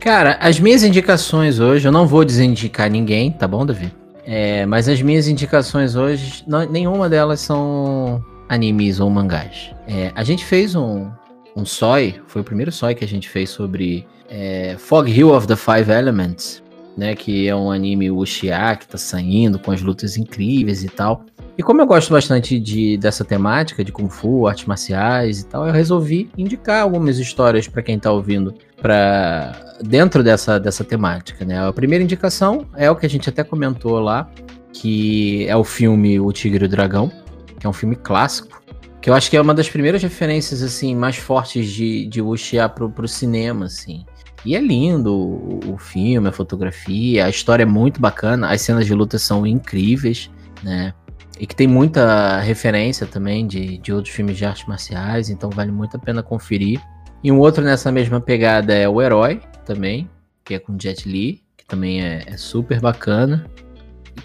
Cara, 0.00 0.38
as 0.40 0.60
minhas 0.60 0.84
indicações 0.84 1.58
hoje, 1.58 1.86
eu 1.86 1.92
não 1.92 2.06
vou 2.06 2.24
desindicar 2.24 2.88
ninguém, 2.88 3.32
tá 3.32 3.48
bom, 3.48 3.66
Davi? 3.66 3.92
É, 4.30 4.66
mas 4.66 4.86
as 4.90 5.00
minhas 5.00 5.26
indicações 5.26 5.96
hoje, 5.96 6.44
não- 6.46 6.68
nenhuma 6.68 7.08
delas 7.08 7.40
são 7.40 8.22
animes 8.46 9.00
ou 9.00 9.08
mangás. 9.08 9.70
É, 9.86 10.12
a 10.14 10.22
gente 10.22 10.44
fez 10.44 10.74
um, 10.74 11.08
um 11.56 11.64
SOI, 11.64 12.20
foi 12.26 12.42
o 12.42 12.44
primeiro 12.44 12.70
SOI 12.70 12.94
que 12.94 13.02
a 13.02 13.08
gente 13.08 13.26
fez 13.26 13.48
sobre 13.48 14.06
é, 14.28 14.76
Fog 14.78 15.10
Hill 15.10 15.30
of 15.34 15.46
the 15.46 15.56
Five 15.56 15.90
Elements, 15.90 16.62
né? 16.94 17.14
Que 17.14 17.48
é 17.48 17.56
um 17.56 17.70
anime 17.70 18.10
wuxia 18.10 18.76
que 18.76 18.86
tá 18.86 18.98
saindo 18.98 19.58
com 19.58 19.70
as 19.70 19.80
lutas 19.80 20.18
incríveis 20.18 20.84
e 20.84 20.88
tal. 20.90 21.24
E 21.56 21.62
como 21.62 21.80
eu 21.80 21.86
gosto 21.86 22.12
bastante 22.12 22.60
de, 22.60 22.98
dessa 22.98 23.24
temática 23.24 23.82
de 23.82 23.90
Kung 23.90 24.10
Fu, 24.10 24.46
artes 24.46 24.66
marciais 24.66 25.40
e 25.40 25.46
tal, 25.46 25.66
eu 25.66 25.72
resolvi 25.72 26.28
indicar 26.36 26.82
algumas 26.82 27.18
histórias 27.18 27.66
para 27.66 27.80
quem 27.80 27.98
tá 27.98 28.12
ouvindo 28.12 28.54
para 28.80 29.76
dentro 29.82 30.22
dessa, 30.22 30.58
dessa 30.58 30.84
temática, 30.84 31.44
né? 31.44 31.66
A 31.66 31.72
primeira 31.72 32.02
indicação 32.02 32.66
é 32.76 32.90
o 32.90 32.96
que 32.96 33.06
a 33.06 33.10
gente 33.10 33.28
até 33.28 33.44
comentou 33.44 33.98
lá, 34.00 34.30
que 34.72 35.46
é 35.48 35.56
o 35.56 35.64
filme 35.64 36.18
O 36.20 36.32
Tigre 36.32 36.64
e 36.64 36.66
o 36.66 36.68
Dragão, 36.68 37.10
que 37.58 37.66
é 37.66 37.70
um 37.70 37.72
filme 37.72 37.96
clássico, 37.96 38.62
que 39.00 39.10
eu 39.10 39.14
acho 39.14 39.30
que 39.30 39.36
é 39.36 39.40
uma 39.40 39.54
das 39.54 39.68
primeiras 39.68 40.02
referências 40.02 40.62
assim 40.62 40.94
mais 40.94 41.16
fortes 41.16 41.68
de, 41.68 42.06
de 42.06 42.20
Wuxia 42.20 42.68
pro, 42.68 42.90
pro 42.90 43.08
cinema, 43.08 43.66
assim. 43.66 44.04
E 44.44 44.54
é 44.54 44.60
lindo 44.60 45.12
o, 45.12 45.74
o 45.74 45.78
filme, 45.78 46.28
a 46.28 46.32
fotografia, 46.32 47.26
a 47.26 47.28
história 47.28 47.64
é 47.64 47.66
muito 47.66 48.00
bacana, 48.00 48.50
as 48.50 48.60
cenas 48.60 48.86
de 48.86 48.94
luta 48.94 49.18
são 49.18 49.46
incríveis, 49.46 50.30
né? 50.62 50.92
E 51.40 51.46
que 51.46 51.54
tem 51.54 51.68
muita 51.68 52.40
referência 52.40 53.06
também 53.06 53.46
de, 53.46 53.78
de 53.78 53.92
outros 53.92 54.12
filmes 54.12 54.36
de 54.36 54.44
artes 54.44 54.66
marciais, 54.66 55.30
então 55.30 55.50
vale 55.50 55.70
muito 55.70 55.96
a 55.96 56.00
pena 56.00 56.22
conferir. 56.22 56.80
E 57.22 57.32
um 57.32 57.38
outro 57.38 57.64
nessa 57.64 57.90
mesma 57.90 58.20
pegada 58.20 58.74
é 58.74 58.88
O 58.88 59.02
Herói, 59.02 59.40
também, 59.64 60.08
que 60.44 60.54
é 60.54 60.58
com 60.58 60.78
Jet 60.78 61.08
Li, 61.08 61.42
que 61.56 61.64
também 61.66 62.02
é, 62.02 62.22
é 62.26 62.36
super 62.36 62.80
bacana. 62.80 63.44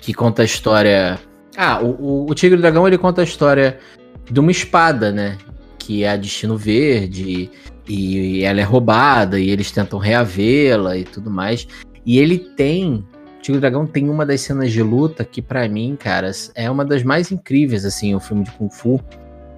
Que 0.01 0.13
conta 0.13 0.41
a 0.41 0.45
história. 0.45 1.19
Ah, 1.55 1.79
o, 1.81 2.29
o 2.29 2.33
Tigre 2.33 2.55
e 2.55 2.59
o 2.59 2.61
Dragão 2.61 2.87
ele 2.87 2.97
conta 2.97 3.21
a 3.21 3.23
história 3.23 3.77
de 4.29 4.39
uma 4.39 4.51
espada, 4.51 5.11
né? 5.11 5.37
Que 5.77 6.03
é 6.03 6.11
a 6.11 6.17
Destino 6.17 6.57
Verde, 6.57 7.51
e 7.87 8.43
ela 8.43 8.61
é 8.61 8.63
roubada, 8.63 9.39
e 9.39 9.49
eles 9.49 9.69
tentam 9.71 9.99
reavê-la 9.99 10.97
e 10.97 11.03
tudo 11.03 11.29
mais. 11.29 11.67
E 12.05 12.17
ele 12.19 12.37
tem. 12.39 13.05
O 13.37 13.41
Tigre 13.41 13.57
e 13.57 13.61
Dragão 13.61 13.85
tem 13.85 14.09
uma 14.09 14.25
das 14.25 14.41
cenas 14.41 14.71
de 14.71 14.81
luta 14.81 15.25
que, 15.25 15.41
para 15.41 15.67
mim, 15.67 15.97
cara, 15.99 16.31
é 16.55 16.71
uma 16.71 16.85
das 16.85 17.03
mais 17.03 17.31
incríveis, 17.31 17.85
assim, 17.85 18.15
o 18.15 18.19
filme 18.19 18.45
de 18.45 18.51
Kung 18.51 18.69
Fu. 18.69 19.01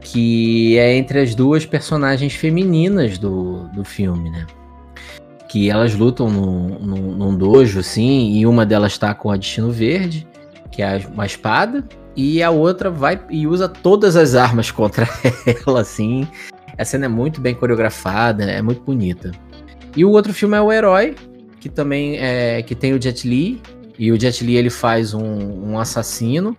Que 0.08 0.78
é 0.78 0.96
entre 0.96 1.20
as 1.20 1.34
duas 1.34 1.66
personagens 1.66 2.34
femininas 2.34 3.18
do, 3.18 3.68
do 3.70 3.84
filme, 3.84 4.30
né? 4.30 4.46
Que 5.50 5.70
elas 5.70 5.96
lutam 5.96 6.30
num, 6.30 6.80
num, 6.80 7.12
num 7.12 7.36
dojo, 7.36 7.80
assim, 7.80 8.34
e 8.34 8.46
uma 8.46 8.66
delas 8.66 8.98
tá 8.98 9.14
com 9.16 9.32
a 9.32 9.36
Destino 9.36 9.72
Verde, 9.72 10.28
que 10.72 10.84
é 10.84 11.02
uma 11.12 11.26
espada, 11.26 11.84
e 12.16 12.44
a 12.44 12.52
outra 12.52 12.92
vai 12.92 13.20
e 13.30 13.48
usa 13.48 13.68
todas 13.68 14.16
as 14.16 14.36
armas 14.36 14.70
contra 14.70 15.10
ela, 15.66 15.82
assim. 15.82 16.28
A 16.78 16.86
cena 16.86 17.06
é 17.06 17.10
muito 17.10 17.42
bem 17.42 17.56
coreografada, 17.56 18.44
é 18.44 18.62
muito 18.62 18.82
bonita. 18.82 19.32
E 19.96 20.06
o 20.06 20.12
outro 20.12 20.34
filme 20.34 20.56
é 20.56 20.62
O 20.62 20.72
Herói, 20.72 21.16
que 21.60 21.70
também 21.70 22.18
é 22.18 22.62
que 22.62 22.76
tem 22.76 22.94
o 22.94 23.02
Jet 23.02 23.28
Li. 23.28 23.60
E 23.98 24.12
o 24.12 24.20
Jet 24.20 24.44
Li 24.44 24.56
ele 24.56 24.70
faz 24.70 25.14
um, 25.14 25.72
um 25.72 25.80
assassino. 25.80 26.56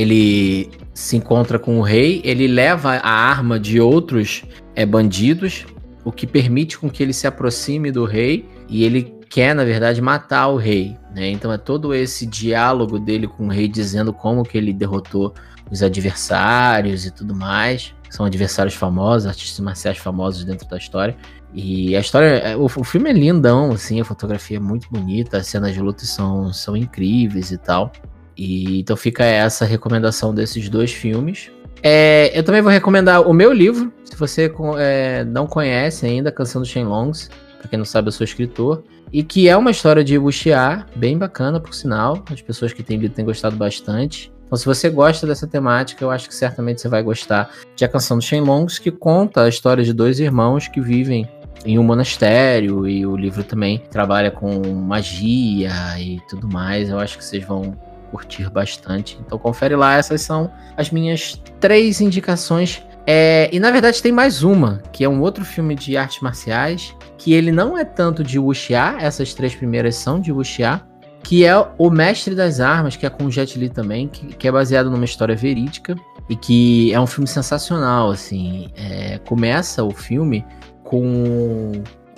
Ele 0.00 0.70
se 0.94 1.16
encontra 1.16 1.58
com 1.58 1.78
o 1.78 1.82
rei, 1.82 2.20
ele 2.24 2.46
leva 2.46 2.94
a 2.96 3.10
arma 3.10 3.58
de 3.58 3.80
outros 3.80 4.44
é, 4.74 4.86
bandidos, 4.86 5.66
o 6.04 6.10
que 6.10 6.26
permite 6.26 6.78
com 6.78 6.88
que 6.88 7.02
ele 7.02 7.12
se 7.12 7.26
aproxime 7.26 7.90
do 7.90 8.04
rei 8.04 8.48
e 8.68 8.84
ele 8.84 9.14
quer, 9.28 9.54
na 9.54 9.64
verdade, 9.64 10.00
matar 10.00 10.48
o 10.48 10.56
rei. 10.56 10.96
Né? 11.14 11.30
Então 11.30 11.52
é 11.52 11.58
todo 11.58 11.94
esse 11.94 12.26
diálogo 12.26 12.98
dele 12.98 13.26
com 13.26 13.46
o 13.46 13.50
rei 13.50 13.68
dizendo 13.68 14.12
como 14.12 14.42
que 14.42 14.56
ele 14.56 14.72
derrotou 14.72 15.34
os 15.70 15.82
adversários 15.82 17.06
e 17.06 17.10
tudo 17.10 17.34
mais. 17.34 17.94
São 18.08 18.26
adversários 18.26 18.74
famosos, 18.74 19.26
artistas 19.26 19.60
marciais 19.60 19.98
famosos 19.98 20.44
dentro 20.44 20.68
da 20.68 20.76
história. 20.76 21.16
E 21.52 21.96
a 21.96 22.00
história, 22.00 22.26
é, 22.26 22.56
o, 22.56 22.64
o 22.64 22.84
filme 22.84 23.10
é 23.10 23.12
lindão, 23.12 23.72
assim, 23.72 24.00
a 24.00 24.04
fotografia 24.04 24.56
é 24.56 24.60
muito 24.60 24.88
bonita, 24.90 25.36
as 25.38 25.46
cenas 25.46 25.74
de 25.74 25.80
luta 25.80 26.04
são, 26.04 26.52
são 26.52 26.76
incríveis 26.76 27.50
e 27.50 27.58
tal. 27.58 27.92
E 28.40 28.80
então 28.80 28.96
fica 28.96 29.22
essa 29.22 29.66
recomendação 29.66 30.34
desses 30.34 30.70
dois 30.70 30.90
filmes. 30.90 31.50
É, 31.82 32.32
eu 32.32 32.42
também 32.42 32.62
vou 32.62 32.72
recomendar 32.72 33.28
o 33.28 33.34
meu 33.34 33.52
livro, 33.52 33.92
se 34.02 34.16
você 34.16 34.50
é, 34.78 35.24
não 35.24 35.46
conhece 35.46 36.06
ainda, 36.06 36.32
Canção 36.32 36.62
dos 36.62 36.70
Shenlongs, 36.70 37.28
para 37.58 37.68
quem 37.68 37.78
não 37.78 37.84
sabe, 37.84 38.08
eu 38.08 38.12
sou 38.12 38.24
escritor. 38.24 38.82
E 39.12 39.22
que 39.22 39.46
é 39.46 39.54
uma 39.54 39.70
história 39.70 40.02
de 40.02 40.16
wuxia, 40.16 40.86
bem 40.96 41.18
bacana, 41.18 41.60
por 41.60 41.74
sinal. 41.74 42.24
As 42.30 42.40
pessoas 42.40 42.72
que 42.72 42.82
têm 42.82 42.96
lido 42.96 43.14
têm 43.14 43.26
gostado 43.26 43.56
bastante. 43.56 44.32
Então, 44.46 44.56
se 44.56 44.64
você 44.64 44.88
gosta 44.88 45.26
dessa 45.26 45.46
temática, 45.46 46.02
eu 46.02 46.10
acho 46.10 46.26
que 46.26 46.34
certamente 46.34 46.80
você 46.80 46.88
vai 46.88 47.02
gostar 47.02 47.50
de 47.76 47.84
A 47.84 47.88
Canção 47.88 48.16
dos 48.16 48.26
Shenlongs, 48.26 48.78
que 48.78 48.90
conta 48.90 49.42
a 49.42 49.48
história 49.50 49.84
de 49.84 49.92
dois 49.92 50.18
irmãos 50.18 50.66
que 50.66 50.80
vivem 50.80 51.28
em 51.66 51.78
um 51.78 51.82
monastério. 51.82 52.88
E 52.88 53.04
o 53.04 53.16
livro 53.16 53.44
também 53.44 53.82
trabalha 53.90 54.30
com 54.30 54.62
magia 54.72 55.70
e 55.98 56.18
tudo 56.26 56.48
mais. 56.48 56.88
Eu 56.88 56.98
acho 56.98 57.18
que 57.18 57.24
vocês 57.24 57.44
vão 57.44 57.76
curtir 58.10 58.50
bastante. 58.50 59.18
Então, 59.24 59.38
confere 59.38 59.76
lá. 59.76 59.96
Essas 59.96 60.22
são 60.22 60.50
as 60.76 60.90
minhas 60.90 61.40
três 61.60 62.00
indicações 62.00 62.82
é, 63.06 63.48
e 63.52 63.58
na 63.58 63.70
verdade 63.70 64.02
tem 64.02 64.12
mais 64.12 64.42
uma, 64.42 64.82
que 64.92 65.02
é 65.02 65.08
um 65.08 65.20
outro 65.20 65.44
filme 65.44 65.74
de 65.74 65.96
artes 65.96 66.20
marciais, 66.20 66.94
que 67.18 67.32
ele 67.32 67.50
não 67.50 67.76
é 67.76 67.84
tanto 67.84 68.22
de 68.22 68.38
wuxia, 68.38 68.96
essas 69.00 69.34
três 69.34 69.54
primeiras 69.54 69.96
são 69.96 70.20
de 70.20 70.30
wuxia, 70.30 70.80
que 71.22 71.44
é 71.44 71.54
O 71.76 71.90
Mestre 71.90 72.34
das 72.34 72.60
Armas, 72.60 72.96
que 72.96 73.04
é 73.04 73.10
com 73.10 73.30
Jet 73.30 73.58
Li 73.58 73.68
também, 73.68 74.08
que, 74.08 74.26
que 74.28 74.48
é 74.48 74.52
baseado 74.52 74.90
numa 74.90 75.04
história 75.04 75.34
verídica 75.34 75.96
e 76.28 76.36
que 76.36 76.92
é 76.92 77.00
um 77.00 77.06
filme 77.06 77.26
sensacional, 77.26 78.10
assim. 78.10 78.68
É, 78.76 79.18
começa 79.18 79.82
o 79.82 79.90
filme 79.90 80.44
com 80.84 81.72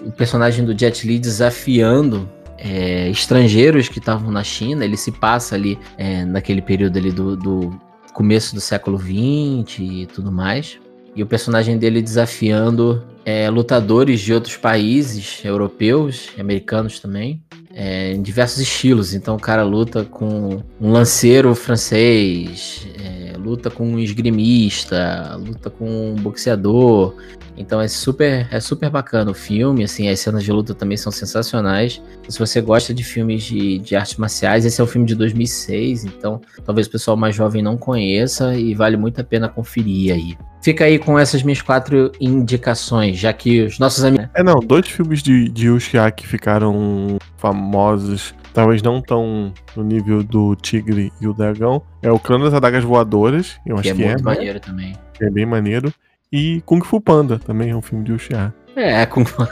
o 0.04 0.12
personagem 0.12 0.64
do 0.64 0.78
Jet 0.78 1.06
Li 1.06 1.18
desafiando 1.18 2.28
é, 2.62 3.10
estrangeiros 3.10 3.88
que 3.88 3.98
estavam 3.98 4.30
na 4.30 4.44
China. 4.44 4.84
Ele 4.84 4.96
se 4.96 5.10
passa 5.10 5.56
ali 5.56 5.78
é, 5.98 6.24
naquele 6.24 6.62
período 6.62 6.96
ali 6.96 7.10
do, 7.10 7.36
do 7.36 7.80
começo 8.14 8.54
do 8.54 8.60
século 8.60 8.98
XX 8.98 9.80
e 9.80 10.08
tudo 10.14 10.30
mais. 10.30 10.78
E 11.14 11.22
o 11.22 11.26
personagem 11.26 11.76
dele 11.76 12.00
desafiando 12.00 13.04
é, 13.24 13.50
lutadores 13.50 14.20
de 14.20 14.32
outros 14.32 14.56
países, 14.56 15.44
europeus 15.44 16.28
americanos 16.38 17.00
também, 17.00 17.42
é, 17.74 18.12
em 18.12 18.22
diversos 18.22 18.58
estilos. 18.60 19.12
Então 19.12 19.34
o 19.34 19.40
cara 19.40 19.62
luta 19.62 20.04
com 20.04 20.62
um 20.80 20.92
lanceiro 20.92 21.54
francês, 21.54 22.86
é, 22.98 23.21
luta 23.52 23.70
com 23.70 23.86
um 23.86 23.98
esgrimista, 23.98 25.36
luta 25.38 25.70
com 25.70 26.12
um 26.12 26.14
boxeador. 26.14 27.14
Então 27.56 27.80
é 27.80 27.86
super, 27.86 28.48
é 28.50 28.60
super 28.60 28.88
bacana 28.88 29.30
o 29.30 29.34
filme, 29.34 29.84
assim, 29.84 30.08
as 30.08 30.20
cenas 30.20 30.42
de 30.42 30.50
luta 30.50 30.74
também 30.74 30.96
são 30.96 31.12
sensacionais. 31.12 32.02
Se 32.26 32.38
você 32.38 32.60
gosta 32.62 32.94
de 32.94 33.04
filmes 33.04 33.44
de, 33.44 33.78
de 33.78 33.94
artes 33.94 34.16
marciais, 34.16 34.64
esse 34.64 34.80
é 34.80 34.84
um 34.84 34.86
filme 34.86 35.06
de 35.06 35.14
2006, 35.14 36.06
então 36.06 36.40
talvez 36.64 36.86
o 36.86 36.90
pessoal 36.90 37.16
mais 37.16 37.36
jovem 37.36 37.62
não 37.62 37.76
conheça 37.76 38.54
e 38.54 38.74
vale 38.74 38.96
muito 38.96 39.20
a 39.20 39.24
pena 39.24 39.48
conferir 39.48 40.14
aí. 40.14 40.36
Fica 40.62 40.84
aí 40.84 40.98
com 40.98 41.18
essas 41.18 41.42
minhas 41.42 41.60
quatro 41.60 42.10
indicações, 42.20 43.18
já 43.18 43.32
que 43.32 43.62
os 43.62 43.78
nossos 43.78 44.02
amigos. 44.02 44.28
É, 44.34 44.42
não, 44.42 44.60
dois 44.60 44.88
filmes 44.88 45.22
de, 45.22 45.48
de 45.48 45.68
Ushia 45.68 46.10
que 46.10 46.26
ficaram 46.26 47.18
famosos, 47.36 48.32
talvez 48.52 48.82
não 48.82 49.00
tão 49.00 49.52
no 49.76 49.82
nível 49.82 50.22
do 50.22 50.54
Tigre 50.56 51.12
e 51.20 51.26
o 51.26 51.32
Dragão, 51.32 51.82
é 52.02 52.10
o 52.10 52.18
Clã 52.18 52.38
das 52.38 52.54
Adagas 52.54 52.84
Voadoras, 52.84 53.56
eu 53.66 53.76
que 53.76 53.80
acho 53.80 53.90
é 53.90 53.94
que 53.94 54.02
é. 54.02 54.06
muito 54.08 54.24
né? 54.24 54.34
maneiro 54.34 54.60
também. 54.60 54.92
É 55.20 55.30
bem 55.30 55.46
maneiro. 55.46 55.92
E 56.32 56.62
Kung 56.64 56.82
Fu 56.82 57.00
Panda, 57.00 57.38
também 57.38 57.70
é 57.70 57.76
um 57.76 57.82
filme 57.82 58.04
de 58.04 58.12
Ushia. 58.12 58.54
É, 58.74 59.04
Kung 59.06 59.24
Fu... 59.24 59.42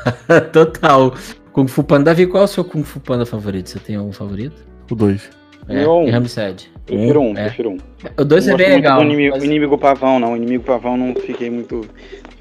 total. 0.53 1.15
Kung 1.53 1.67
Fu 1.69 1.83
Panda. 1.85 2.05
Davi, 2.05 2.27
qual 2.27 2.43
é 2.43 2.45
o 2.45 2.49
seu 2.49 2.65
Kung 2.65 2.83
Fu 2.83 3.01
Panda 3.01 3.27
favorito? 3.27 3.69
Você 3.69 3.79
tem 3.79 3.97
algum 3.97 4.13
favorito? 4.13 4.65
O 4.91 4.95
dois. 4.95 5.29
É, 5.69 5.85
Eu- 5.85 6.05
e 6.07 6.11
Ramsed. 6.11 6.71
Prefiro 6.97 7.21
um, 7.21 7.31
é. 7.37 7.45
prefiro 7.45 7.71
um. 7.71 7.79
O 8.19 8.25
dois 8.25 8.47
Não 8.47 8.55
é 8.55 8.57
bem 8.57 8.69
legal. 8.71 8.99
do 8.99 9.05
inimigo, 9.05 9.35
mas- 9.35 9.43
o 9.43 9.47
inimigo 9.47 9.79
pavão, 9.79 10.19
não. 10.21 10.33
O 10.33 10.37
inimigo 10.37 10.65
pavão 10.65 10.97
não 10.97 11.15
fiquei 11.15 11.51
muito. 11.51 11.87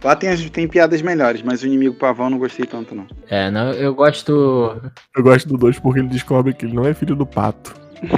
Lá 0.03 0.15
tem, 0.15 0.29
as- 0.29 0.49
tem 0.49 0.67
piadas 0.67 1.01
melhores, 1.01 1.41
mas 1.41 1.61
o 1.63 1.67
inimigo 1.67 1.95
pavão 1.95 2.29
não 2.29 2.37
gostei 2.39 2.65
tanto, 2.65 2.95
não. 2.95 3.05
É, 3.29 3.51
não, 3.51 3.71
eu 3.73 3.93
gosto. 3.93 4.31
Eu 5.15 5.23
gosto 5.23 5.47
do 5.49 5.57
dois 5.57 5.77
porque 5.79 5.99
ele 5.99 6.07
descobre 6.07 6.53
que 6.53 6.65
ele 6.65 6.73
não 6.73 6.85
é 6.85 6.93
filho 6.93 7.15
do 7.15 7.25
pato. 7.25 7.73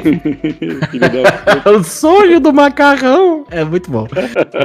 Da- 1.64 1.72
o 1.74 1.84
sonho 1.84 2.40
do 2.40 2.54
macarrão! 2.54 3.46
É 3.50 3.64
muito 3.64 3.90
bom. 3.90 4.08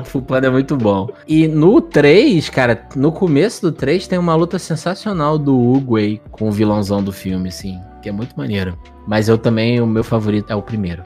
o 0.01 0.05
Fu 0.05 0.21
Panda 0.21 0.49
é 0.49 0.51
muito 0.51 0.77
bom. 0.77 1.09
E 1.27 1.49
no 1.49 1.81
3, 1.81 2.49
cara, 2.51 2.87
no 2.95 3.11
começo 3.11 3.63
do 3.63 3.73
3 3.73 4.07
tem 4.07 4.19
uma 4.19 4.35
luta 4.35 4.59
sensacional 4.59 5.39
do 5.39 5.57
Uguay 5.59 6.21
com 6.31 6.49
o 6.49 6.53
vilãozão 6.53 7.03
do 7.03 7.13
filme, 7.13 7.49
assim, 7.49 7.79
que 8.03 8.09
é 8.09 8.13
muito 8.13 8.37
maneiro. 8.37 8.79
Mas 9.07 9.29
eu 9.29 9.39
também, 9.39 9.81
o 9.81 9.87
meu 9.87 10.05
favorito 10.05 10.51
é 10.51 10.55
o 10.55 10.61
primeiro. 10.63 11.03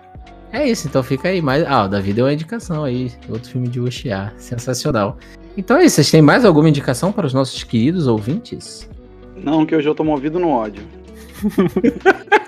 É 0.53 0.69
isso, 0.69 0.89
então 0.89 1.03
fica 1.03 1.29
aí. 1.29 1.41
Mais... 1.41 1.65
Ah, 1.67 1.85
o 1.85 1.89
Davi 1.89 2.13
deu 2.13 2.27
uma 2.27 2.33
indicação 2.33 2.85
aí. 2.85 3.13
Outro 3.29 3.51
filme 3.51 3.69
de 3.69 3.81
Wuxia. 3.81 4.33
Sensacional. 4.37 5.17
Então 5.57 5.77
é 5.77 5.85
isso. 5.85 5.97
Vocês 5.97 6.11
têm 6.11 6.23
mais 6.23 6.45
alguma 6.45 6.69
indicação 6.69 7.13
para 7.13 7.27
os 7.27 7.35
nossos 7.35 7.63
queridos 7.63 8.07
ouvintes? 8.07 8.89
Não, 9.37 9.65
que 9.65 9.75
hoje 9.75 9.89
eu 9.89 9.95
tô 9.95 10.05
movido 10.05 10.39
no 10.39 10.51
ódio. 10.51 10.83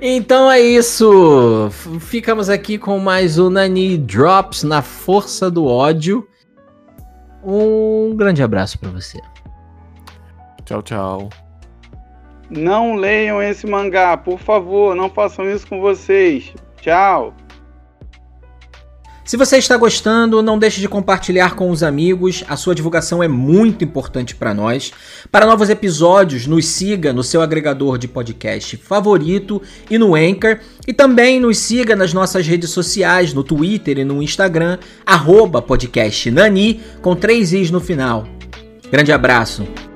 Então 0.00 0.50
é 0.50 0.60
isso. 0.60 1.68
Ficamos 2.00 2.48
aqui 2.48 2.78
com 2.78 2.98
mais 2.98 3.38
o 3.38 3.50
Nani 3.50 3.98
Drops 3.98 4.62
na 4.62 4.80
força 4.80 5.50
do 5.50 5.66
ódio. 5.66 6.26
Um 7.44 8.14
grande 8.16 8.42
abraço 8.42 8.78
para 8.78 8.90
você. 8.90 9.20
Tchau, 10.64 10.82
tchau. 10.82 11.28
Não 12.50 12.96
leiam 12.96 13.40
esse 13.40 13.66
mangá, 13.66 14.16
por 14.16 14.38
favor, 14.38 14.94
não 14.94 15.08
façam 15.08 15.48
isso 15.48 15.66
com 15.66 15.80
vocês. 15.80 16.52
Tchau. 16.80 17.34
Se 19.30 19.36
você 19.36 19.58
está 19.58 19.76
gostando, 19.76 20.42
não 20.42 20.58
deixe 20.58 20.80
de 20.80 20.88
compartilhar 20.88 21.54
com 21.54 21.70
os 21.70 21.84
amigos. 21.84 22.42
A 22.48 22.56
sua 22.56 22.74
divulgação 22.74 23.22
é 23.22 23.28
muito 23.28 23.84
importante 23.84 24.34
para 24.34 24.52
nós. 24.52 24.92
Para 25.30 25.46
novos 25.46 25.70
episódios, 25.70 26.48
nos 26.48 26.66
siga 26.66 27.12
no 27.12 27.22
seu 27.22 27.40
agregador 27.40 27.96
de 27.96 28.08
podcast 28.08 28.76
favorito 28.76 29.62
e 29.88 29.96
no 29.98 30.16
Anchor. 30.16 30.58
E 30.84 30.92
também 30.92 31.38
nos 31.38 31.58
siga 31.58 31.94
nas 31.94 32.12
nossas 32.12 32.44
redes 32.44 32.70
sociais, 32.70 33.32
no 33.32 33.44
Twitter 33.44 33.98
e 33.98 34.04
no 34.04 34.20
Instagram, 34.20 34.78
podcastnani, 35.64 36.80
com 37.00 37.14
três 37.14 37.52
i's 37.52 37.70
no 37.70 37.78
final. 37.78 38.26
Grande 38.90 39.12
abraço. 39.12 39.89